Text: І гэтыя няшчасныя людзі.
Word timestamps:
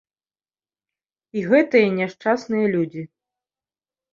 І 1.39 1.45
гэтыя 1.51 1.91
няшчасныя 1.99 2.67
людзі. 2.77 3.03